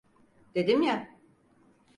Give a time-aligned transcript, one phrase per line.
[0.55, 1.17] Dedim ya.